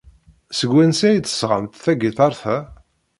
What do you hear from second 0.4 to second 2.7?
Seg wansi ay d-tesɣamt tagiṭart-a?